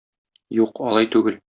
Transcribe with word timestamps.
Юк, 0.61 0.83
алай 0.89 1.11
түгел. 1.17 1.43